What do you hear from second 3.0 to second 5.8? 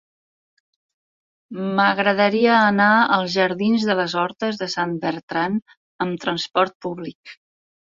als jardins de les Hortes de Sant Bertran